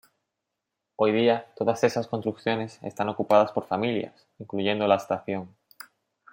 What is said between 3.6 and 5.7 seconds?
familias, incluyendo la estación.